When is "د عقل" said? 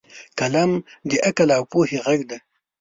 1.09-1.49